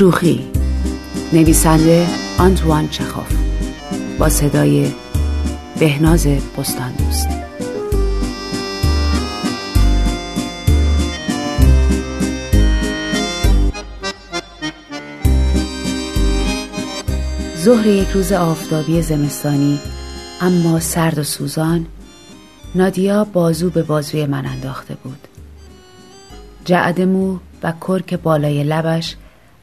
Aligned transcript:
شوخی. 0.00 0.46
نویسنده 1.32 2.06
آنتوان 2.38 2.88
چخاف. 2.88 3.34
با 4.18 4.28
صدای 4.28 4.92
بهناز 5.80 6.26
بستان 6.26 6.92
دوست 6.92 7.28
ظهر 17.58 17.86
یک 17.86 18.08
روز 18.08 18.32
آفتابی 18.32 19.02
زمستانی 19.02 19.78
اما 20.40 20.80
سرد 20.80 21.18
و 21.18 21.22
سوزان 21.22 21.86
نادیا 22.74 23.24
بازو 23.24 23.70
به 23.70 23.82
بازوی 23.82 24.26
من 24.26 24.46
انداخته 24.46 24.94
بود. 24.94 25.28
جعد 26.64 27.00
مو 27.00 27.38
و 27.62 27.72
کرک 27.86 28.14
بالای 28.14 28.64
لبش 28.64 29.16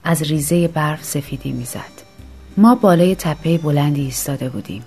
از 0.09 0.21
ریزه 0.21 0.67
برف 0.67 1.03
سفیدی 1.03 1.52
می‌زد. 1.52 2.03
ما 2.57 2.75
بالای 2.75 3.16
تپه 3.16 3.57
بلندی 3.57 4.02
ایستاده 4.02 4.49
بودیم. 4.49 4.83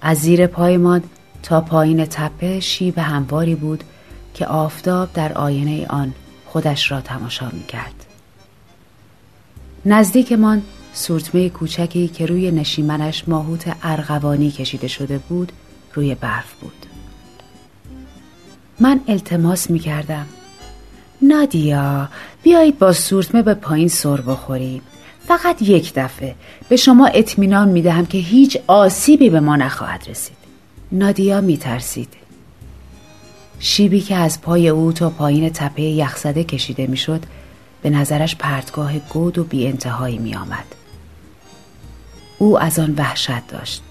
از 0.00 0.18
زیر 0.18 0.46
پایمان 0.46 1.02
تا 1.42 1.60
پایین 1.60 2.04
تپه 2.04 2.60
شیب 2.60 2.98
همواری 2.98 3.54
بود 3.54 3.84
که 4.34 4.46
آفتاب 4.46 5.12
در 5.12 5.32
آینه 5.32 5.86
آن 5.86 6.14
خودش 6.46 6.90
را 6.90 7.00
تماشا 7.00 7.50
می‌کرد. 7.52 8.06
نزدیکمان 9.86 10.62
سورتمه 10.92 11.48
کوچکی 11.48 12.08
که 12.08 12.26
روی 12.26 12.50
نشیمنش 12.50 13.28
ماهوت 13.28 13.76
ارغوانی 13.82 14.50
کشیده 14.50 14.88
شده 14.88 15.18
بود 15.18 15.52
روی 15.94 16.14
برف 16.14 16.52
بود. 16.52 16.86
من 18.80 19.00
التماس 19.08 19.70
می 19.70 19.78
کردم 19.78 20.26
نادیا 21.22 22.08
بیایید 22.42 22.78
با 22.78 22.92
سورتمه 22.92 23.42
به 23.42 23.54
پایین 23.54 23.88
سر 23.88 24.20
بخوریم. 24.20 24.82
فقط 25.28 25.62
یک 25.62 25.92
دفعه. 25.96 26.34
به 26.68 26.76
شما 26.76 27.06
اطمینان 27.06 27.68
می 27.68 27.82
دهم 27.82 28.06
که 28.06 28.18
هیچ 28.18 28.58
آسیبی 28.66 29.30
به 29.30 29.40
ما 29.40 29.56
نخواهد 29.56 30.04
رسید. 30.08 30.36
نادیا 30.92 31.40
می 31.40 31.56
ترسید 31.56 32.08
شیبی 33.58 34.00
که 34.00 34.16
از 34.16 34.40
پای 34.40 34.68
او 34.68 34.92
تا 34.92 35.10
پایین 35.10 35.50
تپه 35.50 35.82
یخزده 35.82 36.44
کشیده 36.44 36.86
می‌شد 36.86 37.22
به 37.82 37.90
نظرش 37.90 38.36
پرتگاه 38.36 38.98
گود 38.98 39.38
و 39.38 39.44
بی 39.44 39.66
انتهایی 39.66 40.18
می 40.18 40.34
آمد. 40.34 40.64
او 42.38 42.58
از 42.58 42.78
آن 42.78 42.94
وحشت 42.96 43.46
داشت. 43.48 43.82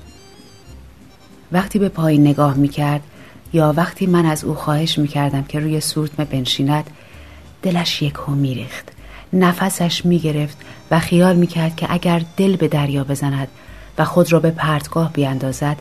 وقتی 1.52 1.80
به 1.80 1.90
پایین 1.90 2.28
نگاه 2.28 2.54
می 2.54 2.70
کرد 2.70 3.02
یا 3.54 3.74
وقتی 3.78 4.08
من 4.08 4.26
از 4.26 4.44
او 4.44 4.54
خواهش 4.54 5.00
می 5.00 5.08
کردم 5.08 5.44
که 5.44 5.60
روی 5.60 5.80
سورتمه 5.80 6.26
بنشیند 6.26 6.90
دلش 7.62 8.02
یک 8.02 8.30
می 8.30 8.36
میریخت. 8.36 8.92
نفسش 9.34 10.06
می 10.06 10.20
گرفت 10.20 10.58
و 10.92 11.00
خیال 11.00 11.36
می 11.36 11.48
کرد 11.48 11.76
که 11.76 11.88
اگر 11.90 12.22
دل 12.38 12.56
به 12.56 12.68
دریا 12.68 13.04
بزند 13.04 13.48
و 13.98 14.06
خود 14.06 14.32
را 14.32 14.40
به 14.40 14.52
پرتگاه 14.52 15.14
بیاندازد 15.14 15.78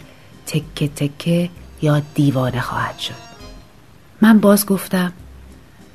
تکه 0.47 0.89
تکه 0.89 1.51
یا 1.83 2.03
دیوانه 2.15 2.61
خواهد 2.61 2.99
شد. 2.99 3.31
من 4.21 4.39
باز 4.39 4.67
گفتم 4.67 5.13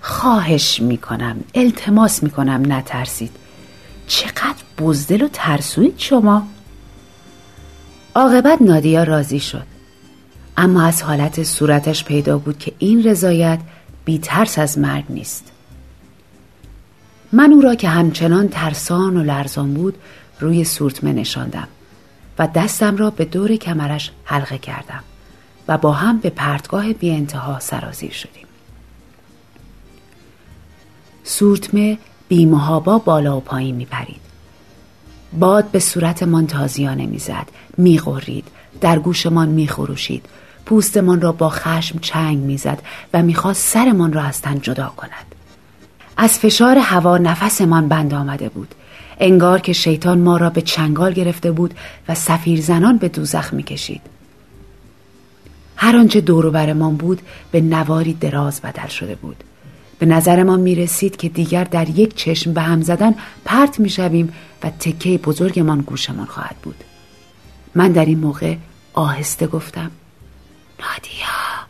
خواهش 0.01 0.81
می 0.81 0.97
کنم 0.97 1.43
التماس 1.55 2.23
می 2.23 2.29
کنم 2.29 2.73
نترسید. 2.73 3.31
چقدر 4.07 4.63
بزدل 4.77 5.21
و 5.21 5.27
ترسوید 5.33 5.93
شما. 5.97 6.47
عاقبت 8.15 8.61
نادیا 8.61 9.03
راضی 9.03 9.39
شد. 9.39 9.65
اما 10.57 10.83
از 10.83 11.03
حالت 11.03 11.43
صورتش 11.43 12.03
پیدا 12.03 12.37
بود 12.37 12.59
که 12.59 12.73
این 12.79 13.03
رضایت 13.03 13.59
بی 14.05 14.17
ترس 14.17 14.59
از 14.59 14.77
مرگ 14.77 15.03
نیست. 15.09 15.51
من 17.35 17.51
او 17.53 17.61
را 17.61 17.75
که 17.75 17.89
همچنان 17.89 18.47
ترسان 18.47 19.17
و 19.17 19.23
لرزان 19.23 19.73
بود 19.73 19.97
روی 20.39 20.63
سورتمه 20.63 21.13
نشاندم 21.13 21.67
و 22.39 22.47
دستم 22.47 22.97
را 22.97 23.09
به 23.09 23.25
دور 23.25 23.55
کمرش 23.55 24.11
حلقه 24.23 24.57
کردم 24.57 25.03
و 25.67 25.77
با 25.77 25.91
هم 25.91 26.17
به 26.17 26.29
پرتگاه 26.29 26.93
بی 26.93 27.11
انتها 27.11 27.59
سرازیر 27.59 28.11
شدیم. 28.11 28.45
سورتمه 31.23 31.97
بیمهابا 32.27 32.97
بالا 32.97 33.37
و 33.37 33.39
پایین 33.39 33.75
می 33.75 33.85
پرید. 33.85 34.21
باد 35.39 35.71
به 35.71 35.79
صورتمان 35.79 36.47
تازیانه 36.47 37.05
می‌زد 37.05 37.47
میغرید 37.77 38.47
در 38.81 38.99
گوشمان 38.99 39.49
میخروشید 39.49 40.25
پوستمان 40.65 41.21
را 41.21 41.31
با 41.31 41.49
خشم 41.49 41.99
چنگ 41.99 42.37
می‌زد 42.37 42.81
و 43.13 43.23
می‌خواست 43.23 43.67
سرمان 43.67 44.13
را 44.13 44.21
از 44.21 44.41
تن 44.41 44.59
جدا 44.59 44.93
کند. 44.97 45.34
از 46.17 46.39
فشار 46.39 46.77
هوا 46.77 47.17
نفسمان 47.17 47.87
بند 47.87 48.13
آمده 48.13 48.49
بود. 48.49 48.75
انگار 49.19 49.59
که 49.59 49.73
شیطان 49.73 50.19
ما 50.19 50.37
را 50.37 50.49
به 50.49 50.61
چنگال 50.61 51.13
گرفته 51.13 51.51
بود 51.51 51.73
و 52.07 52.15
سفیر 52.15 52.61
زنان 52.61 52.97
به 52.97 53.09
دوزخ 53.09 53.53
می‌کشید. 53.53 54.01
هر 55.75 55.97
آنچه 55.97 56.21
دور 56.21 56.49
برمان 56.49 56.95
بود 56.95 57.21
به 57.51 57.61
نواری 57.61 58.13
دراز 58.13 58.61
بدل 58.61 58.87
شده 58.87 59.15
بود. 59.15 59.43
به 59.99 60.05
نظر 60.05 60.43
ما 60.43 60.57
می 60.57 60.75
رسید 60.75 61.17
که 61.17 61.29
دیگر 61.29 61.63
در 61.63 61.89
یک 61.89 62.15
چشم 62.15 62.53
به 62.53 62.61
هم 62.61 62.81
زدن 62.81 63.15
پرت 63.45 63.79
می 63.79 63.89
شویم 63.89 64.33
و 64.63 64.69
تکه 64.69 65.17
بزرگمان 65.17 65.81
گوشمان 65.81 66.25
خواهد 66.25 66.55
بود. 66.63 66.83
من 67.75 67.91
در 67.91 68.05
این 68.05 68.19
موقع 68.19 68.55
آهسته 68.93 69.47
گفتم 69.47 69.91
نادیا 70.79 71.67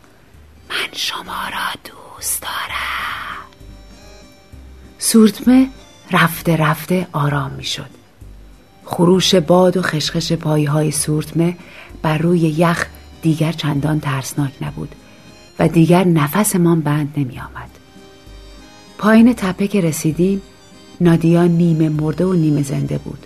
من 0.70 0.94
شما 0.94 1.50
را 1.52 1.82
دوست 1.84 2.42
دارم. 2.42 3.25
سورتمه 5.06 5.68
رفته 6.12 6.56
رفته 6.56 7.08
آرام 7.14 7.52
می 7.52 7.64
شد 7.64 7.90
خروش 8.86 9.36
باد 9.36 9.78
و 9.78 9.82
خشخش 9.82 10.34
پایی 10.34 10.66
های 10.66 10.92
سورتمه 10.92 11.58
بر 12.02 12.18
روی 12.18 12.40
یخ 12.40 12.86
دیگر 13.22 13.52
چندان 13.52 14.00
ترسناک 14.00 14.52
نبود 14.62 14.96
و 15.60 15.68
دیگر 15.68 16.04
نفسمان 16.04 16.82
بند 16.82 17.14
نمی 17.18 17.40
آمد. 17.40 17.70
پایین 18.98 19.34
تپه 19.34 19.68
که 19.68 19.82
رسیدیم 19.82 20.42
نادیا 21.02 21.44
نیمه 21.44 21.90
مرده 21.90 22.26
و 22.26 22.34
نیمه 22.34 22.64
زنده 22.64 22.98
بود. 22.98 23.26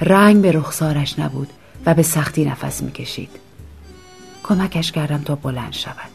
رنگ 0.00 0.42
به 0.42 0.52
رخسارش 0.52 1.18
نبود 1.18 1.48
و 1.86 1.94
به 1.94 2.02
سختی 2.02 2.44
نفس 2.44 2.82
می‌کشید. 2.82 3.30
کمکش 4.42 4.92
کردم 4.92 5.22
تا 5.22 5.34
بلند 5.34 5.72
شود. 5.72 6.10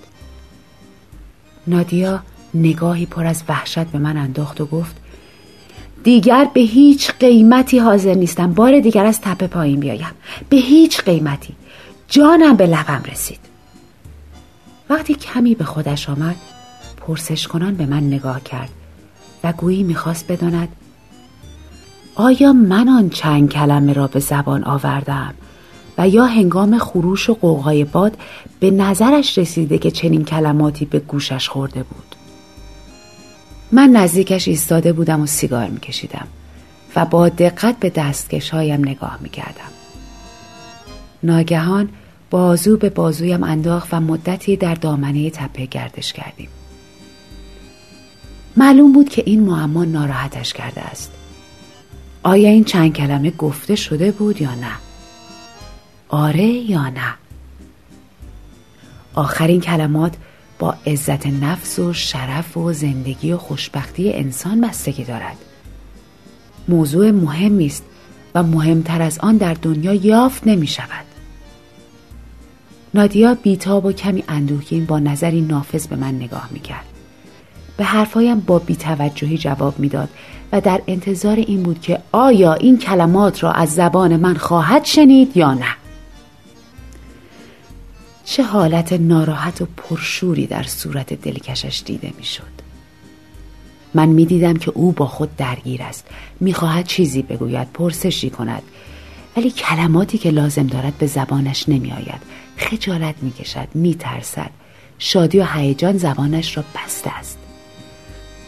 نادیا 1.67 2.23
نگاهی 2.53 3.05
پر 3.05 3.25
از 3.25 3.43
وحشت 3.49 3.85
به 3.85 3.99
من 3.99 4.17
انداخت 4.17 4.61
و 4.61 4.65
گفت 4.65 4.95
دیگر 6.03 6.47
به 6.53 6.61
هیچ 6.61 7.11
قیمتی 7.11 7.79
حاضر 7.79 8.13
نیستم. 8.13 8.53
بار 8.53 8.79
دیگر 8.79 9.05
از 9.05 9.21
تپه 9.21 9.47
پایین 9.47 9.79
بیایم. 9.79 10.11
به 10.49 10.57
هیچ 10.57 11.01
قیمتی. 11.01 11.55
جانم 12.07 12.55
به 12.55 12.67
لبم 12.67 13.03
رسید. 13.11 13.39
وقتی 14.89 15.13
کمی 15.13 15.55
به 15.55 15.63
خودش 15.63 16.09
آمد 16.09 16.35
پرسش 16.97 17.47
کنان 17.47 17.75
به 17.75 17.85
من 17.85 18.03
نگاه 18.03 18.43
کرد 18.43 18.69
و 19.43 19.53
گویی 19.53 19.83
می‌خواست 19.83 20.31
بداند 20.31 20.69
آیا 22.15 22.53
من 22.53 22.89
آن 22.89 23.09
چند 23.09 23.49
کلمه 23.49 23.93
را 23.93 24.07
به 24.07 24.19
زبان 24.19 24.63
آوردم 24.63 25.33
و 25.97 26.09
یا 26.09 26.25
هنگام 26.25 26.77
خروش 26.77 27.29
و 27.29 27.33
قوقای 27.33 27.83
باد 27.83 28.17
به 28.59 28.71
نظرش 28.71 29.37
رسیده 29.37 29.77
که 29.77 29.91
چنین 29.91 30.25
کلماتی 30.25 30.85
به 30.85 30.99
گوشش 30.99 31.49
خورده 31.49 31.83
بود؟ 31.83 32.15
من 33.71 33.89
نزدیکش 33.89 34.47
ایستاده 34.47 34.93
بودم 34.93 35.21
و 35.21 35.25
سیگار 35.25 35.67
میکشیدم 35.67 36.27
و 36.95 37.05
با 37.05 37.29
دقت 37.29 37.79
به 37.79 37.89
دستکش 37.89 38.49
هایم 38.49 38.81
نگاه 38.81 39.17
می‌کردم. 39.21 39.71
ناگهان 41.23 41.89
بازو 42.29 42.77
به 42.77 42.89
بازویم 42.89 43.43
انداخت 43.43 43.93
و 43.93 43.99
مدتی 43.99 44.57
در 44.57 44.75
دامنه 44.75 45.29
تپه 45.29 45.65
گردش 45.65 46.13
کردیم. 46.13 46.49
معلوم 48.57 48.93
بود 48.93 49.09
که 49.09 49.23
این 49.25 49.43
معما 49.43 49.85
ناراحتش 49.85 50.53
کرده 50.53 50.81
است. 50.81 51.11
آیا 52.23 52.49
این 52.49 52.63
چند 52.63 52.93
کلمه 52.93 53.31
گفته 53.31 53.75
شده 53.75 54.11
بود 54.11 54.41
یا 54.41 54.55
نه؟ 54.55 54.71
آره 56.09 56.47
یا 56.47 56.89
نه؟ 56.89 57.13
آخرین 59.13 59.61
کلمات 59.61 60.13
با 60.61 60.75
عزت 60.87 61.27
نفس 61.27 61.79
و 61.79 61.93
شرف 61.93 62.57
و 62.57 62.73
زندگی 62.73 63.31
و 63.31 63.37
خوشبختی 63.37 64.13
انسان 64.13 64.61
بستگی 64.61 65.03
دارد. 65.03 65.37
موضوع 66.67 67.11
مهمی 67.11 67.65
است 67.65 67.83
و 68.35 68.43
مهمتر 68.43 69.01
از 69.01 69.19
آن 69.19 69.37
در 69.37 69.53
دنیا 69.53 69.93
یافت 69.93 70.47
نمی 70.47 70.67
شود. 70.67 71.05
نادیا 72.93 73.33
بیتاب 73.33 73.85
و 73.85 73.91
کمی 73.91 74.23
اندوهگین 74.27 74.85
با 74.85 74.99
نظری 74.99 75.41
نافذ 75.41 75.87
به 75.87 75.95
من 75.95 76.15
نگاه 76.15 76.49
می 76.51 76.59
کرد. 76.59 76.85
به 77.77 77.83
حرفایم 77.83 78.39
با 78.39 78.59
بیتوجهی 78.59 79.37
جواب 79.37 79.79
می‌داد 79.79 80.09
و 80.51 80.61
در 80.61 80.81
انتظار 80.87 81.35
این 81.35 81.63
بود 81.63 81.81
که 81.81 81.99
آیا 82.11 82.53
این 82.53 82.77
کلمات 82.77 83.43
را 83.43 83.51
از 83.51 83.73
زبان 83.73 84.17
من 84.17 84.35
خواهد 84.35 84.85
شنید 84.85 85.37
یا 85.37 85.53
نه. 85.53 85.80
چه 88.25 88.43
حالت 88.43 88.93
ناراحت 88.93 89.61
و 89.61 89.67
پرشوری 89.77 90.47
در 90.47 90.63
صورت 90.63 91.13
دلکشش 91.13 91.81
دیده 91.85 92.13
می‌شد. 92.17 92.61
من 93.93 94.09
می‌دیدم 94.09 94.53
که 94.53 94.71
او 94.71 94.91
با 94.91 95.07
خود 95.07 95.35
درگیر 95.35 95.83
است. 95.83 96.07
می‌خواهد 96.39 96.87
چیزی 96.87 97.21
بگوید 97.21 97.71
پرسشی 97.73 98.29
کند. 98.29 98.63
ولی 99.37 99.51
کلماتی 99.51 100.17
که 100.17 100.29
لازم 100.29 100.67
دارد 100.67 100.97
به 100.97 101.07
زبانش 101.07 101.69
نمیآید. 101.69 102.21
خجالت 102.57 103.15
می‌کشد 103.21 103.67
میترسد. 103.73 104.49
شادی 104.99 105.39
و 105.39 105.45
هیجان 105.45 105.97
زبانش 105.97 106.57
را 106.57 106.63
بسته 106.75 107.17
است. 107.17 107.37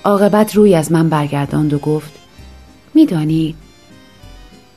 عاقبت 0.03 0.55
روی 0.55 0.75
از 0.75 0.91
من 0.91 1.09
برگرداند 1.09 1.73
و 1.73 1.79
گفت 1.79 2.11
میدانی؟ 2.93 3.55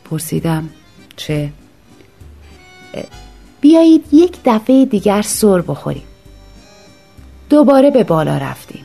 پرسیدم 0.04 0.69
چه؟ 1.16 1.52
بیایید 3.61 4.05
یک 4.12 4.37
دفعه 4.44 4.85
دیگر 4.85 5.23
سر 5.23 5.61
بخوریم. 5.61 6.03
دوباره 7.50 7.91
به 7.91 8.05
بالا 8.05 8.38
رفتیم. 8.38 8.85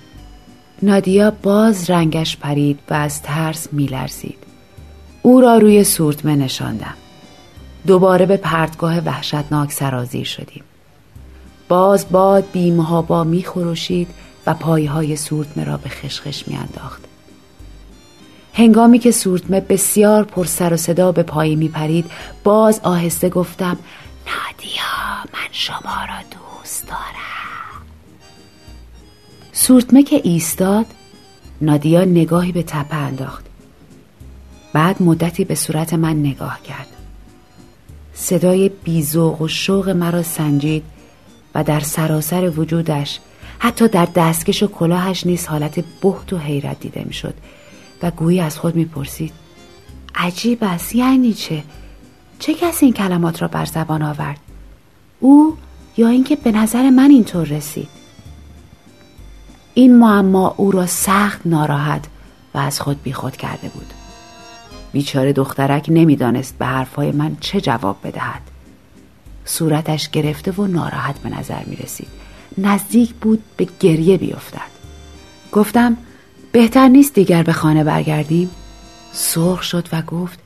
نادیا 0.81 1.31
باز 1.31 1.89
رنگش 1.89 2.37
پرید 2.37 2.79
و 2.89 2.93
از 2.93 3.21
ترس 3.21 3.67
میلرزید. 3.71 4.37
او 5.21 5.41
را 5.41 5.57
روی 5.57 5.83
سورتمه 5.83 6.35
نشاندم. 6.35 6.93
دوباره 7.87 8.25
به 8.25 8.37
پرتگاه 8.37 8.99
وحشتناک 8.99 9.71
سرازیر 9.71 10.25
شدیم. 10.25 10.63
باز 11.67 12.09
باد 12.11 12.43
بیمهابا 12.51 13.23
میخروشید 13.23 14.07
و 14.47 14.53
پایهای 14.53 15.15
سورتمه 15.15 15.63
را 15.63 15.77
به 15.77 15.89
خشخش 15.89 16.47
میانداخت. 16.47 17.01
هنگامی 18.53 18.99
که 18.99 19.11
سورتمه 19.11 19.59
بسیار 19.59 20.23
پر 20.23 20.45
سر 20.45 20.73
و 20.73 20.77
صدا 20.77 21.11
به 21.11 21.23
پایی 21.23 21.55
میپرید 21.55 22.11
باز 22.43 22.79
آهسته 22.83 23.29
گفتم 23.29 23.77
نادیا 24.27 25.23
من 25.33 25.49
شما 25.51 26.05
را 26.05 26.21
دوست 26.31 26.87
دارم. 26.87 27.85
سورتمه 29.51 30.03
که 30.03 30.21
ایستاد 30.23 30.85
نادیا 31.61 32.05
نگاهی 32.05 32.51
به 32.51 32.63
تپه 32.63 32.95
انداخت. 32.95 33.45
بعد 34.73 35.01
مدتی 35.01 35.45
به 35.45 35.55
صورت 35.55 35.93
من 35.93 36.19
نگاه 36.19 36.61
کرد. 36.63 36.87
صدای 38.13 38.69
بیزوق 38.69 39.41
و 39.41 39.47
شوق 39.47 39.89
مرا 39.89 40.23
سنجید 40.23 40.83
و 41.55 41.63
در 41.63 41.79
سراسر 41.79 42.49
وجودش 42.49 43.19
حتی 43.59 43.87
در 43.87 44.07
دستکش 44.15 44.63
و 44.63 44.67
کلاهش 44.67 45.25
نیز 45.25 45.47
حالت 45.47 45.83
بحت 46.01 46.33
و 46.33 46.37
حیرت 46.37 46.79
دیده 46.79 47.03
می‌شد 47.03 47.33
و 48.03 48.11
گویی 48.11 48.39
از 48.41 48.57
خود 48.57 48.75
می‌پرسید 48.75 49.33
عجیب 50.15 50.63
است 50.63 50.95
یعنی 50.95 51.33
چه؟ 51.33 51.63
چه 52.41 52.53
کسی 52.53 52.85
این 52.85 52.93
کلمات 52.93 53.41
را 53.41 53.47
بر 53.47 53.65
زبان 53.65 54.01
آورد؟ 54.01 54.39
او 55.19 55.57
یا 55.97 56.07
اینکه 56.07 56.35
به 56.35 56.51
نظر 56.51 56.89
من 56.89 57.09
اینطور 57.09 57.47
رسید؟ 57.47 57.87
این 59.73 59.99
معما 59.99 60.53
او 60.57 60.71
را 60.71 60.85
سخت 60.85 61.41
ناراحت 61.45 62.05
و 62.53 62.57
از 62.57 62.81
خود 62.81 63.03
بیخود 63.03 63.37
کرده 63.37 63.69
بود. 63.69 63.93
بیچاره 64.91 65.33
دخترک 65.33 65.85
نمی‌دانست 65.89 66.57
به 66.57 66.65
حرفهای 66.65 67.11
من 67.11 67.37
چه 67.39 67.61
جواب 67.61 67.97
بدهد. 68.03 68.41
صورتش 69.45 70.09
گرفته 70.09 70.51
و 70.51 70.67
ناراحت 70.67 71.19
به 71.19 71.29
نظر 71.29 71.63
می 71.65 71.75
رسید 71.75 72.09
نزدیک 72.57 73.13
بود 73.13 73.43
به 73.57 73.67
گریه 73.79 74.17
بیفتد. 74.17 74.71
گفتم 75.51 75.97
بهتر 76.51 76.87
نیست 76.87 77.13
دیگر 77.13 77.43
به 77.43 77.53
خانه 77.53 77.83
برگردیم؟ 77.83 78.49
سرخ 79.11 79.63
شد 79.63 79.87
و 79.91 80.01
گفت 80.01 80.39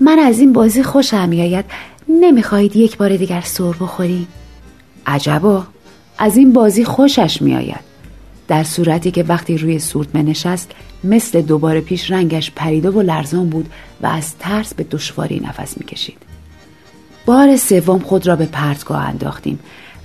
من 0.00 0.18
از 0.18 0.38
این 0.40 0.52
بازی 0.52 0.82
خوشم 0.82 1.28
میآید. 1.28 1.64
نمی‌خواهید 2.08 2.76
یک 2.76 2.96
بار 2.96 3.16
دیگر 3.16 3.40
سر 3.40 3.72
بخوریم 3.72 4.28
عجبا. 5.06 5.66
از 6.18 6.36
این 6.36 6.52
بازی 6.52 6.84
خوشش 6.84 7.42
میآید. 7.42 7.86
در 8.48 8.64
صورتی 8.64 9.10
که 9.10 9.22
وقتی 9.22 9.58
روی 9.58 9.78
سورتمه 9.78 10.22
نشست 10.22 10.70
مثل 11.04 11.42
دوباره 11.42 11.80
پیش 11.80 12.10
رنگش 12.10 12.50
پریده 12.50 12.90
و 12.90 13.02
لرزان 13.02 13.48
بود 13.48 13.68
و 14.02 14.06
از 14.06 14.38
ترس 14.38 14.74
به 14.74 14.84
دشواری 14.84 15.40
نفس 15.40 15.78
می‌کشید. 15.78 16.18
بار 17.26 17.56
سوم 17.56 17.98
خود 17.98 18.26
را 18.26 18.36
به 18.36 18.46
پرتگاه 18.46 19.08
انداختیم 19.08 19.58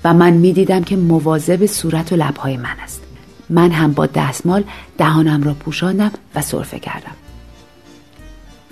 و 0.03 0.13
من 0.13 0.33
می‌دیدم 0.33 0.83
که 0.83 0.95
مواظب 0.95 1.65
صورت 1.65 2.13
و 2.13 2.15
لبهای 2.15 2.57
من 2.57 2.79
است. 2.83 3.01
من 3.49 3.71
هم 3.71 3.93
با 3.93 4.05
دستمال 4.05 4.63
دهانم 4.97 5.43
را 5.43 5.53
پوشاندم 5.53 6.11
و 6.35 6.41
سرفه 6.41 6.79
کردم. 6.79 7.15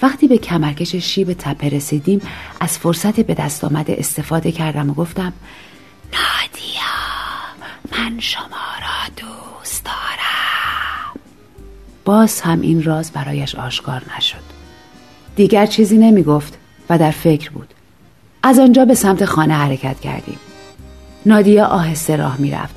وقتی 0.02 0.28
به 0.28 0.38
کمرکش 0.38 0.96
شیب 0.96 1.34
تپه 1.34 1.70
رسیدیم 1.70 2.22
از 2.60 2.78
فرصت 2.78 3.20
به 3.20 3.34
دست 3.34 3.64
آمده 3.64 3.96
استفاده 3.98 4.52
کردم 4.52 4.90
و 4.90 4.94
گفتم 4.94 5.34
نادیا 6.14 6.90
من 7.92 8.20
شما 8.20 8.46
را 8.82 9.16
دوست 9.18 9.86
دارم. 9.86 11.20
باز 12.06 12.42
هم 12.42 12.62
این 12.62 12.84
راز 12.84 13.12
برایش 13.12 13.56
آشکار 13.56 14.02
نشد. 14.18 14.60
دیگر 15.36 15.66
چیزی 15.66 15.98
نمی 15.98 16.24
گفت 16.24 16.58
و 16.90 16.98
در 16.98 17.12
فکر 17.12 17.50
بود. 17.50 17.74
از 18.44 18.60
آنجا 18.60 18.86
به 18.86 18.96
سمت 18.96 19.26
خانه 19.26 19.54
حرکت 19.54 20.00
کردیم. 20.00 20.40
نادیا 21.26 21.66
آهسته 21.66 22.16
راه 22.16 22.38
می 22.38 22.52
رفت 22.52 22.76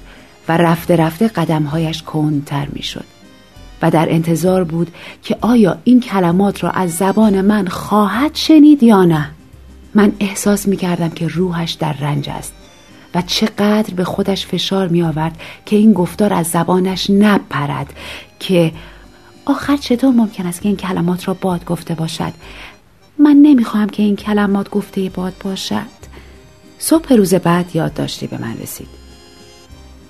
و 0.49 0.57
رفته 0.57 0.97
رفته 0.97 1.29
قدمهایش 1.29 2.03
کندتر 2.03 2.67
می 2.73 2.83
شد 2.83 3.05
و 3.82 3.90
در 3.90 4.06
انتظار 4.11 4.64
بود 4.64 4.90
که 5.23 5.37
آیا 5.40 5.79
این 5.84 6.00
کلمات 6.00 6.64
را 6.64 6.70
از 6.70 6.94
زبان 6.94 7.40
من 7.40 7.67
خواهد 7.67 8.34
شنید 8.34 8.82
یا 8.82 9.05
نه. 9.05 9.31
من 9.94 10.12
احساس 10.20 10.69
می 10.69 10.76
کردم 10.76 11.08
که 11.08 11.29
روحش 11.29 11.73
در 11.73 11.93
رنج 11.93 12.29
است 12.29 12.52
و 13.14 13.23
چقدر 13.23 13.94
به 13.94 14.05
خودش 14.05 14.46
فشار 14.46 14.88
می 14.88 15.02
آورد 15.02 15.40
که 15.67 15.76
این 15.76 15.93
گفتار 15.93 16.32
از 16.32 16.46
زبانش 16.46 17.11
نپرد 17.11 17.93
که 18.38 18.73
آخر 19.44 19.76
چطور 19.76 20.14
ممکن 20.14 20.46
است 20.46 20.61
که 20.61 20.69
این 20.69 20.76
کلمات 20.76 21.28
را 21.28 21.35
باد 21.35 21.64
گفته 21.64 21.94
باشد؟ 21.94 22.32
من 23.19 23.37
نمی‌خواهم 23.43 23.88
که 23.88 24.02
این 24.02 24.17
کلمات 24.17 24.70
گفته 24.70 25.11
باد 25.14 25.35
باشد. 25.44 26.02
صبح 26.78 27.14
روز 27.14 27.35
بعد 27.35 27.76
یادداشتی 27.76 28.26
به 28.26 28.38
من 28.38 28.55
رسید. 28.62 29.01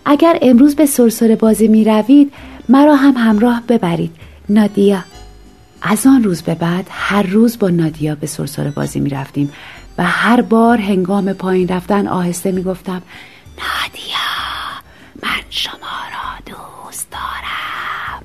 اگر 0.05 0.39
امروز 0.43 0.77
به 0.77 0.87
سرسره 0.87 1.37
بازی 1.37 1.69
می 1.69 1.85
روید 1.85 2.33
مرا 2.69 2.97
هم 2.97 3.15
همراه 3.17 3.63
ببرید. 3.69 4.11
نادیا. 4.49 5.05
از 5.83 6.07
آن 6.07 6.25
روز 6.25 6.43
به 6.43 6.55
بعد 6.55 6.87
هر 6.91 7.23
روز 7.23 7.59
با 7.59 7.69
نادیا 7.69 8.15
به 8.15 8.27
سرسره 8.27 8.71
بازی 8.71 9.01
می 9.01 9.11
رفتیم 9.11 9.53
و 9.99 10.05
هر 10.05 10.41
بار 10.41 10.79
هنگام 10.79 11.33
پایین 11.33 11.69
رفتن 11.69 12.07
آهسته 12.07 12.53
می 12.53 12.63
گفتم 12.63 13.03
نادیا 13.59 14.33
من 15.23 15.43
شما 15.51 15.73
را 16.13 16.55
دوست 16.55 17.11
دارم. 17.11 18.23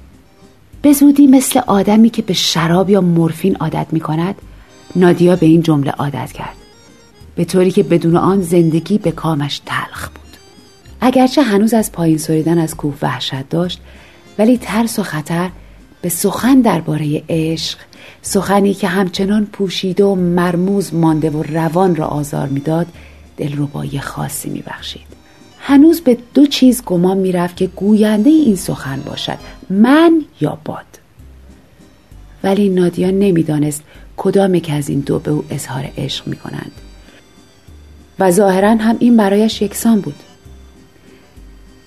به 0.81 0.93
زودی 0.93 1.27
مثل 1.27 1.59
آدمی 1.67 2.09
که 2.09 2.21
به 2.21 2.33
شراب 2.33 2.89
یا 2.89 3.01
مورفین 3.01 3.55
عادت 3.55 3.87
می 3.91 3.99
کند 3.99 4.35
نادیا 4.95 5.35
به 5.35 5.45
این 5.45 5.61
جمله 5.61 5.91
عادت 5.91 6.31
کرد. 6.31 6.55
به 7.35 7.45
طوری 7.45 7.71
که 7.71 7.83
بدون 7.83 8.15
آن 8.15 8.41
زندگی 8.41 8.97
به 8.97 9.11
کامش 9.11 9.61
تلخ 9.65 10.09
بود. 10.09 10.16
اگرچه 11.01 11.41
هنوز 11.41 11.73
از 11.73 11.91
پایین 11.91 12.17
سریدن 12.17 12.57
از 12.57 12.75
کوه 12.75 12.95
وحشت 13.01 13.49
داشت 13.49 13.81
ولی 14.37 14.57
ترس 14.57 14.99
و 14.99 15.03
خطر 15.03 15.49
به 16.01 16.09
سخن 16.09 16.61
درباره 16.61 17.23
عشق 17.29 17.79
سخنی 18.21 18.73
که 18.73 18.87
همچنان 18.87 19.45
پوشیده 19.45 20.03
و 20.03 20.15
مرموز 20.15 20.93
مانده 20.93 21.29
و 21.29 21.43
روان 21.43 21.95
را 21.95 22.05
آزار 22.05 22.47
می‌داد 22.47 22.87
دلربایی 23.37 23.99
خاصی 23.99 24.49
میبخشید. 24.49 25.07
هنوز 25.59 26.01
به 26.01 26.17
دو 26.33 26.45
چیز 26.45 26.83
گمان 26.83 27.17
می‌رفت 27.17 27.57
که 27.57 27.67
گوینده 27.67 28.29
این 28.29 28.55
سخن 28.55 29.01
باشد 29.05 29.37
من 29.69 30.21
یا 30.41 30.57
باد. 30.65 30.85
ولی 32.43 32.69
نادیا 32.69 33.11
نمی‌دانست 33.11 33.83
کدام 34.17 34.59
که 34.59 34.73
از 34.73 34.89
این 34.89 34.99
دو 34.99 35.19
به 35.19 35.31
او 35.31 35.43
اظهار 35.49 35.89
عشق 35.97 36.27
می‌کنند. 36.27 36.71
و 38.19 38.31
ظاهرا 38.31 38.69
هم 38.69 38.95
این 38.99 39.17
برایش 39.17 39.61
یکسان 39.61 40.01
بود. 40.01 40.15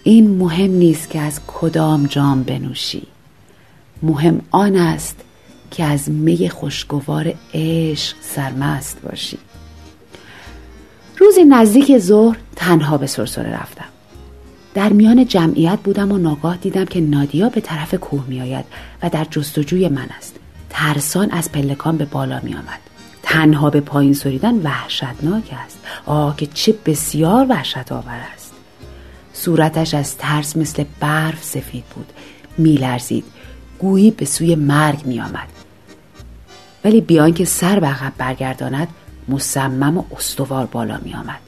این 0.03 0.31
مهم 0.39 0.71
نیست 0.71 1.11
که 1.11 1.21
از 1.21 1.41
کدام 1.47 2.07
جام 2.07 2.43
بنوشی. 2.43 3.03
مهم 4.03 4.41
آن 4.51 4.77
است 4.77 5.17
که 5.71 5.85
از 5.85 6.11
می 6.11 6.49
خوشگوار 6.49 7.35
عشق 7.55 8.17
سرمست 8.21 9.03
باشی. 9.03 9.39
روزی 11.19 11.45
نزدیک 11.45 11.99
ظهر 11.99 12.37
تنها 12.57 12.99
به 12.99 13.07
سرسره 13.07 13.51
رفتم. 13.51 13.85
در 14.75 14.93
میان 14.93 15.27
جمعیت 15.27 15.79
بودم 15.85 16.13
و 16.13 16.19
ناگاه 16.19 16.57
دیدم 16.57 16.85
که 16.85 17.01
نادیا 17.01 17.49
به 17.49 17.61
طرف 17.61 17.95
کوه 17.95 18.25
می 18.29 18.41
آید 18.41 18.65
و 19.03 19.11
در 19.11 19.27
جستجوی 19.31 19.89
من 19.89 20.09
است. 20.19 20.37
ترسان 20.71 21.31
از 21.31 21.53
پلکان 21.53 21.97
به 21.97 22.05
بالا 22.05 22.41
می 22.43 22.55
آمد. 22.55 22.81
تنها 23.23 23.71
به 23.71 23.81
پایین 23.81 24.15
سریدن 24.15 24.55
وحشتناک 24.55 25.55
است. 25.65 25.79
آه 26.07 26.37
که 26.37 26.47
چه 26.47 26.75
بسیار 26.87 27.47
وحشت 27.49 27.93
آور 27.93 28.21
است. 28.35 28.40
صورتش 29.43 29.95
از 29.95 30.17
ترس 30.17 30.57
مثل 30.57 30.85
برف 31.01 31.45
سفید 31.45 31.85
بود 31.95 32.13
میلرزید 32.59 33.25
گویی 33.79 34.11
به 34.11 34.25
سوی 34.25 34.55
مرگ 34.55 35.07
می 35.07 35.21
آمد. 35.21 35.49
ولی 36.85 37.01
بیان 37.01 37.33
که 37.33 37.45
سر 37.45 37.81
به 37.81 37.87
عقب 37.87 38.13
برگرداند 38.19 38.89
مصمم 39.29 39.99
و 39.99 40.05
استوار 40.17 40.67
بالا 40.67 40.99
می 41.05 41.15
آمد. 41.15 41.39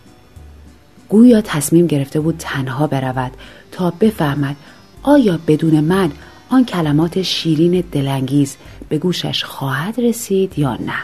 گویا 1.08 1.40
تصمیم 1.40 1.86
گرفته 1.86 2.20
بود 2.20 2.34
تنها 2.38 2.86
برود 2.86 3.32
تا 3.72 3.90
بفهمد 3.90 4.56
آیا 5.02 5.38
بدون 5.46 5.80
من 5.80 6.12
آن 6.48 6.64
کلمات 6.64 7.22
شیرین 7.22 7.84
دلانگیز 7.92 8.56
به 8.88 8.98
گوشش 8.98 9.44
خواهد 9.44 10.00
رسید 10.00 10.58
یا 10.58 10.74
نه 10.74 10.98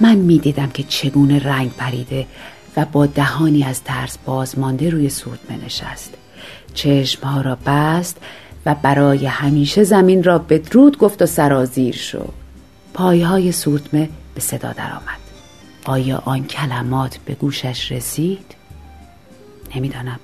من 0.00 0.14
می‌دیدم 0.14 0.70
که 0.70 0.82
چگونه 0.82 1.38
رنگ 1.38 1.70
پریده 1.72 2.26
و 2.76 2.84
با 2.84 3.06
دهانی 3.06 3.64
از 3.64 3.82
ترس 3.84 4.18
بازمانده 4.24 4.90
روی 4.90 5.08
سورتمه 5.08 5.64
نشست 5.64 6.14
چشمها 6.74 7.40
را 7.40 7.58
بست 7.66 8.16
و 8.66 8.74
برای 8.74 9.26
همیشه 9.26 9.84
زمین 9.84 10.22
را 10.22 10.38
بدرود 10.38 10.98
گفت 10.98 11.22
و 11.22 11.26
سرازیر 11.26 11.94
شد. 11.94 12.32
پایهای 12.94 13.52
سورتمه 13.52 14.08
به 14.34 14.40
صدا 14.40 14.72
درآمد. 14.72 15.20
آیا 15.84 16.22
آن 16.24 16.44
کلمات 16.44 17.18
به 17.24 17.34
گوشش 17.34 17.92
رسید؟ 17.92 18.54
نمی‌دانم. 19.76 20.20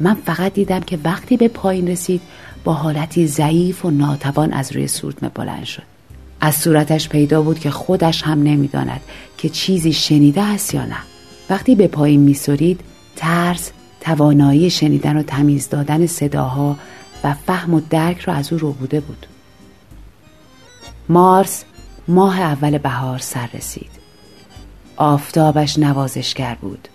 من 0.00 0.14
فقط 0.14 0.54
دیدم 0.54 0.80
که 0.80 0.98
وقتی 1.04 1.36
به 1.36 1.48
پایین 1.48 1.88
رسید 1.88 2.20
با 2.64 2.74
حالتی 2.74 3.26
ضعیف 3.26 3.84
و 3.84 3.90
ناتوان 3.90 4.52
از 4.52 4.72
روی 4.72 4.88
سورتمه 4.88 5.28
بلند 5.28 5.64
شد. 5.64 5.82
از 6.40 6.54
صورتش 6.54 7.08
پیدا 7.08 7.42
بود 7.42 7.58
که 7.58 7.70
خودش 7.70 8.22
هم 8.22 8.42
نمی‌داند 8.42 9.00
که 9.38 9.48
چیزی 9.48 9.92
شنیده 9.92 10.42
است 10.42 10.74
یا 10.74 10.84
نه. 10.84 10.96
وقتی 11.50 11.74
به 11.74 11.88
پایین 11.88 12.20
میسرید 12.20 12.80
ترس 13.16 13.70
توانایی 14.00 14.70
شنیدن 14.70 15.16
و 15.16 15.22
تمیز 15.22 15.68
دادن 15.68 16.06
صداها 16.06 16.76
و 17.24 17.34
فهم 17.34 17.74
و 17.74 17.80
درک 17.90 18.18
را 18.20 18.34
از 18.34 18.52
او 18.52 18.58
رو 18.58 18.72
بوده 18.72 19.00
بود. 19.00 19.26
مارس 21.08 21.64
ماه 22.08 22.40
اول 22.40 22.78
بهار 22.78 23.18
سر 23.18 23.48
رسید. 23.54 23.90
آفتابش 24.96 25.78
نوازشگر 25.78 26.54
بود. 26.54 26.88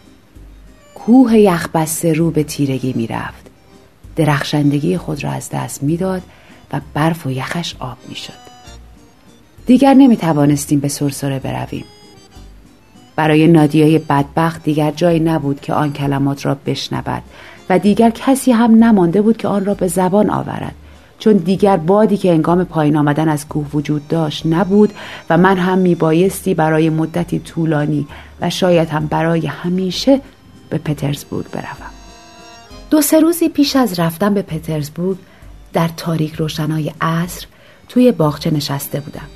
کوه 0.96 1.38
یخبسته 1.38 2.14
رو 2.14 2.32
به 2.32 2.44
تیرگی 2.44 2.94
می‌رفت. 2.94 3.46
درخشندگی 4.16 4.98
خود 4.98 5.24
را 5.24 5.32
از 5.32 5.50
دست 5.50 5.84
می‌داد 5.84 6.22
و 6.74 6.82
برف 6.94 7.26
و 7.26 7.32
یخش 7.32 7.76
آب 7.80 7.98
می‌شد. 8.10 8.44
دیگر 9.66 9.94
نمی 9.94 10.18
توانستیم 10.18 10.80
به 10.80 10.88
سرسره 10.88 11.40
برویم. 11.40 11.86
برای 13.16 13.48
نادیای 13.48 14.00
بدبخت 14.00 14.64
دیگر 14.64 14.92
جایی 14.92 15.20
نبود 15.20 15.62
که 15.62 15.74
آن 15.74 15.94
کلمات 15.94 16.46
را 16.46 16.58
بشنود 16.66 17.24
و 17.70 17.80
دیگر 17.80 18.10
کسی 18.10 18.52
هم 18.52 18.84
نمانده 18.84 19.22
بود 19.22 19.38
که 19.38 19.48
آن 19.48 19.66
را 19.66 19.74
به 19.74 19.88
زبان 19.88 20.30
آورد. 20.30 20.76
چون 21.20 21.34
دیگر 21.34 21.78
بادی 21.78 22.18
که 22.18 22.32
انگام 22.32 22.64
پایین 22.64 22.98
آمدن 22.98 23.30
از 23.30 23.48
کوه 23.48 23.68
وجود 23.74 24.08
داشت 24.08 24.46
نبود 24.46 24.94
و 25.30 25.38
من 25.38 25.58
هم 25.58 25.78
میبایستی 25.78 26.54
برای 26.54 26.90
مدتی 26.90 27.40
طولانی 27.40 28.08
و 28.42 28.50
شاید 28.50 28.90
هم 28.90 29.06
برای 29.06 29.48
همیشه 29.48 30.22
به 30.70 30.78
پترزبورگ 30.78 31.46
بروم. 31.52 31.92
دو 32.90 33.02
سه 33.02 33.20
روزی 33.20 33.50
پیش 33.50 33.76
از 33.76 34.00
رفتن 34.00 34.34
به 34.34 34.42
پترزبورگ 34.42 35.18
در 35.74 35.90
تاریک 35.98 36.34
روشنای 36.34 36.92
عصر 37.02 37.46
توی 37.90 38.12
باغچه 38.12 38.52
نشسته 38.52 39.00
بودم. 39.00 39.28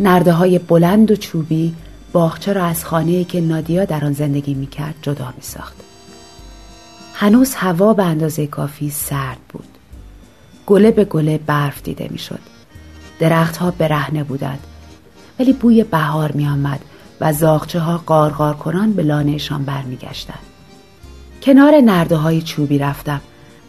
نرده 0.00 0.32
های 0.32 0.58
بلند 0.58 1.10
و 1.10 1.16
چوبی 1.16 1.74
باغچه 2.12 2.52
را 2.52 2.64
از 2.64 2.84
خانه 2.84 3.24
که 3.24 3.40
نادیا 3.40 3.84
در 3.84 4.04
آن 4.04 4.12
زندگی 4.12 4.54
می‌کرد 4.54 4.94
جدا 5.02 5.32
می 5.36 5.42
ساخت. 5.42 5.76
هنوز 7.14 7.54
هوا 7.54 7.94
به 7.94 8.04
اندازه 8.04 8.46
کافی 8.46 8.90
سرد 8.90 9.38
بود. 9.48 9.68
گله 10.66 10.90
به 10.90 11.04
گله 11.04 11.38
برف 11.38 11.82
دیده 11.82 12.08
می‌شد. 12.10 12.40
درختها 13.18 13.70
برهنه 13.70 14.24
بودند 14.24 14.60
ولی 15.38 15.52
بوی 15.52 15.84
بهار 15.84 16.32
می 16.32 16.48
آمد 16.48 16.80
و 17.20 17.32
زاغچه 17.32 17.80
ها 17.80 17.98
قارقار 18.06 18.54
کنان 18.54 18.92
به 18.92 19.02
لانهشان 19.02 19.64
برمیگشتند. 19.64 20.38
کنار 21.42 21.80
نرده 21.80 22.16
های 22.16 22.42
چوبی 22.42 22.78
رفتم 22.78 23.20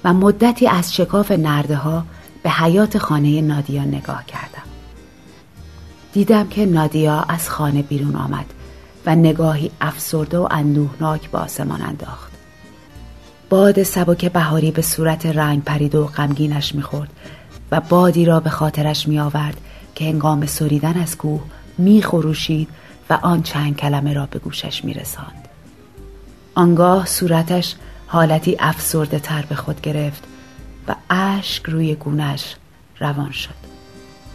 و 0.04 0.14
مدتی 0.14 0.68
از 0.68 0.94
شکاف 0.94 1.32
نرده 1.32 1.76
ها 1.76 2.04
به 2.44 2.50
حیات 2.50 2.98
خانه 2.98 3.42
نادیا 3.42 3.84
نگاه 3.84 4.26
کردم. 4.26 4.61
دیدم 6.14 6.48
که 6.48 6.66
نادیا 6.66 7.22
از 7.22 7.50
خانه 7.50 7.82
بیرون 7.82 8.16
آمد 8.16 8.46
و 9.06 9.16
نگاهی 9.16 9.72
افسرده 9.82 10.38
و 10.38 10.48
اندوهناک 10.52 11.30
به 11.30 11.38
آسمان 11.38 11.82
انداخت 11.82 12.32
باد 13.50 13.84
سبک 13.84 14.32
بهاری 14.32 14.72
به 14.72 14.82
صورت 14.82 15.26
رنگ 15.26 15.64
پرید 15.64 15.96
و 15.96 16.06
غمگینش 16.06 16.76
می‌خورد 16.76 17.10
و 17.72 17.82
بادی 17.82 18.26
را 18.26 18.40
به 18.40 18.50
خاطرش 18.50 19.08
می 19.08 19.20
آورد 19.20 19.58
که 19.96 20.06
هنگام 20.06 20.46
سریدن 20.46 20.98
از 20.98 21.18
کوه 21.18 21.42
می 21.78 22.02
خروشید 22.02 22.70
و 23.10 23.14
آن 23.22 23.44
چند 23.44 23.78
کلمه 23.78 24.14
را 24.14 24.26
به 24.26 24.40
گوشش 24.40 24.86
می 24.86 24.94
رساند. 24.94 25.48
آنگاه 26.56 27.06
صورتش 27.06 27.76
حالتی 28.08 28.56
افسرده 28.60 29.20
تر 29.20 29.46
به 29.50 29.56
خود 29.56 29.82
گرفت 29.82 30.24
و 30.88 30.96
اشک 31.10 31.64
روی 31.66 31.96
گونش 31.96 32.56
روان 33.00 33.32
شد. 33.32 33.61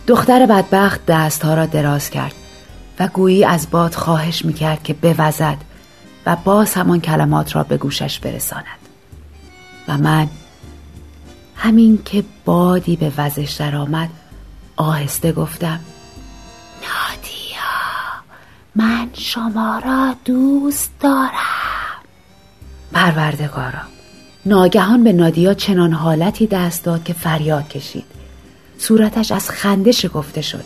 دختر 0.07 0.47
بدبخت 0.47 1.07
دستها 1.07 1.55
را 1.55 1.67
دراز 1.67 2.11
کرد 2.11 2.35
و 2.99 3.09
گویی 3.09 3.45
از 3.45 3.71
باد 3.71 3.95
خواهش 3.95 4.45
می‌کرد 4.45 4.83
که 4.83 4.95
بوزد 4.95 5.57
و 6.27 6.37
باز 6.45 6.75
همان 6.75 7.01
کلمات 7.01 7.57
را 7.57 7.63
به 7.63 7.77
گوشش 7.77 8.19
برساند. 8.19 8.65
و 9.89 9.99
من 9.99 10.29
همین 11.57 12.03
که 12.05 12.25
بادی 12.45 12.97
به 12.97 13.13
وزش 13.17 13.57
درآمد 13.59 14.09
آهسته 14.77 15.33
گفتم 15.33 15.81
نادیا 16.83 18.23
من 18.75 19.11
شما 19.13 19.83
را 19.85 20.15
دوست 20.25 20.91
دارم. 21.01 21.31
پروردگارا 22.93 23.83
ناگهان 24.47 25.05
به 25.05 25.13
نادیا 25.13 25.55
چنان 25.55 25.93
حالتی 25.93 26.47
دست 26.47 26.85
داد 26.85 27.05
که 27.05 27.13
فریاد 27.13 27.69
کشید. 27.69 28.05
صورتش 28.78 29.33
از 29.33 29.50
خنده 29.50 29.92
شکفته 29.92 30.42
شد. 30.42 30.64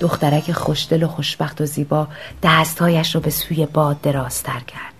دخترک 0.00 0.52
خوشدل 0.52 1.02
و 1.02 1.08
خوشبخت 1.08 1.60
و 1.60 1.66
زیبا 1.66 2.08
دستهایش 2.42 3.14
را 3.14 3.20
به 3.20 3.30
سوی 3.30 3.66
باد 3.66 4.00
درازتر 4.00 4.60
کرد. 4.60 4.94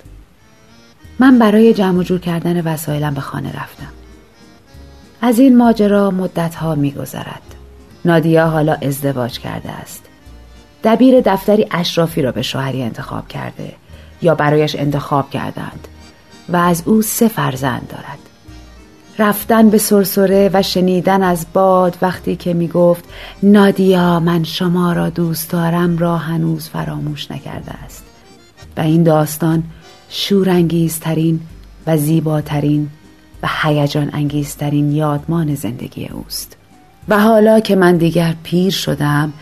من 1.18 1.38
برای 1.38 1.74
جمع 1.74 2.02
جور 2.02 2.20
کردن 2.20 2.60
وسایلم 2.60 3.14
به 3.14 3.20
خانه 3.20 3.48
رفتم. 3.48 3.92
از 5.20 5.38
این 5.38 5.56
ماجرا 5.56 6.10
مدتها 6.10 6.74
میگذرد. 6.74 7.42
نادیا 8.04 8.46
حالا 8.46 8.74
ازدواج 8.74 9.38
کرده 9.38 9.70
است. 9.70 10.02
دبیر 10.84 11.20
دفتری 11.20 11.66
اشرافی 11.70 12.22
را 12.22 12.32
به 12.32 12.42
شوهری 12.42 12.82
انتخاب 12.82 13.28
کرده 13.28 13.72
یا 14.22 14.34
برایش 14.34 14.76
انتخاب 14.76 15.30
کردند 15.30 15.88
و 16.48 16.56
از 16.56 16.82
او 16.86 17.02
سه 17.02 17.28
فرزند 17.28 17.88
دارد. 17.88 18.18
رفتن 19.18 19.70
به 19.70 19.78
سرسره 19.78 20.50
و 20.52 20.62
شنیدن 20.62 21.22
از 21.22 21.46
باد 21.52 21.98
وقتی 22.02 22.36
که 22.36 22.54
می 22.54 22.68
گفت 22.68 23.04
نادیا 23.42 24.20
من 24.20 24.44
شما 24.44 24.92
را 24.92 25.10
دوست 25.10 25.50
دارم 25.50 25.98
را 25.98 26.16
هنوز 26.16 26.68
فراموش 26.68 27.30
نکرده 27.30 27.72
است. 27.72 28.04
و 28.76 28.80
این 28.80 29.02
داستان 29.02 29.62
شورانگیزترین 30.08 31.40
و 31.86 31.96
زیباترین 31.96 32.90
و 33.42 33.48
هیجان 33.62 34.10
انگیزترین 34.12 34.92
یادمان 34.92 35.54
زندگی 35.54 36.06
اوست. 36.06 36.56
و 37.08 37.20
حالا 37.20 37.60
که 37.60 37.76
من 37.76 37.96
دیگر 37.96 38.34
پیر 38.42 38.70
شدم 38.70 39.32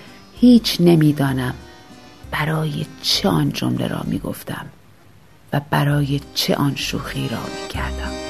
هیچ 0.41 0.77
نمی‌دانم 0.81 1.55
برای 2.31 2.87
چه 3.03 3.29
آن 3.29 3.53
جمله 3.53 3.89
را 3.89 4.01
می 4.05 4.19
گفتم 4.19 4.67
و 5.53 5.61
برای 5.71 6.21
چه 6.35 6.55
آن 6.55 6.73
شوخی 6.77 7.29
را 7.29 7.39
می 7.39 7.69
کردم 7.69 8.22